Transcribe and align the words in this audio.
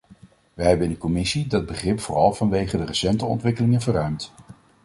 Wij 0.53 0.67
hebben 0.67 0.85
in 0.85 0.91
de 0.93 0.97
commissie 0.99 1.47
dat 1.47 1.65
begrip 1.65 1.99
vooral 1.99 2.33
vanwege 2.33 2.77
de 2.77 2.85
recente 2.85 3.25
ontwikkelingen 3.25 3.81
verruimd. 3.81 4.31